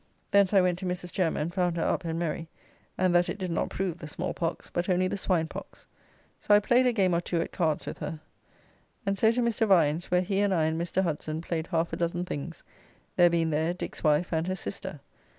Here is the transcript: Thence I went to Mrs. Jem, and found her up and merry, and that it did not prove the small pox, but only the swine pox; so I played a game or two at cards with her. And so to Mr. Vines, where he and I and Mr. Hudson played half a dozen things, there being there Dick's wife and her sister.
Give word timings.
Thence 0.31 0.51
I 0.51 0.61
went 0.61 0.79
to 0.79 0.87
Mrs. 0.87 1.11
Jem, 1.11 1.37
and 1.37 1.53
found 1.53 1.77
her 1.77 1.83
up 1.83 2.05
and 2.05 2.17
merry, 2.17 2.49
and 2.97 3.13
that 3.13 3.29
it 3.29 3.37
did 3.37 3.51
not 3.51 3.69
prove 3.69 3.99
the 3.99 4.07
small 4.07 4.33
pox, 4.33 4.71
but 4.71 4.89
only 4.89 5.07
the 5.07 5.15
swine 5.15 5.45
pox; 5.47 5.85
so 6.39 6.55
I 6.55 6.59
played 6.59 6.87
a 6.87 6.91
game 6.91 7.13
or 7.13 7.21
two 7.21 7.39
at 7.39 7.51
cards 7.51 7.85
with 7.85 7.99
her. 7.99 8.19
And 9.05 9.15
so 9.15 9.29
to 9.31 9.41
Mr. 9.43 9.67
Vines, 9.67 10.09
where 10.09 10.21
he 10.23 10.39
and 10.39 10.55
I 10.55 10.65
and 10.65 10.81
Mr. 10.81 11.03
Hudson 11.03 11.39
played 11.41 11.67
half 11.67 11.93
a 11.93 11.97
dozen 11.97 12.25
things, 12.25 12.63
there 13.15 13.29
being 13.29 13.51
there 13.51 13.75
Dick's 13.75 14.03
wife 14.03 14.33
and 14.33 14.47
her 14.47 14.55
sister. 14.55 15.01